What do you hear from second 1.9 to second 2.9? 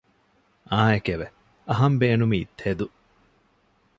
ބޭނުމީ ތެދު